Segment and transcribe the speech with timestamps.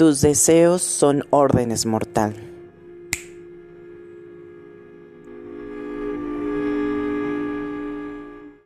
[0.00, 2.49] Tus deseos son órdenes, mortal.